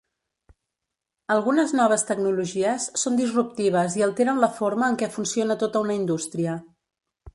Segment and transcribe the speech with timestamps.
[1.35, 6.57] Algunes noves tecnologies són disruptives i alteren la forma en què funciona tota una indústria.